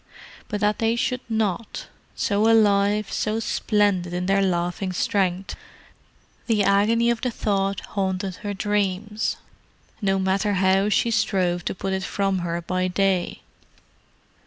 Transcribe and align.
But 0.47 0.61
that 0.61 0.79
they 0.79 0.95
should 0.95 1.21
not—so 1.29 2.49
alive, 2.49 3.11
so 3.11 3.39
splendid 3.39 4.13
in 4.15 4.25
their 4.25 4.41
laughing 4.41 4.93
strength—the 4.93 6.63
agony 6.63 7.11
of 7.11 7.21
the 7.21 7.29
thought 7.29 7.81
haunted 7.81 8.37
her 8.37 8.55
dreams, 8.55 9.37
no 10.01 10.17
matter 10.17 10.53
how 10.53 10.89
she 10.89 11.11
strove 11.11 11.63
to 11.65 11.75
put 11.75 11.93
it 11.93 12.01
from 12.01 12.39
her 12.39 12.63
by 12.63 12.87
day. 12.87 13.41